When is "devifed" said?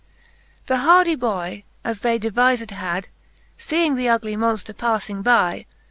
2.17-2.71